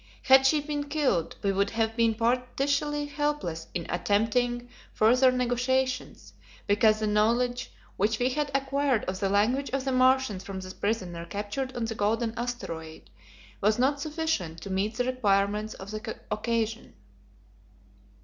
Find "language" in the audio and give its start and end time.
9.29-9.69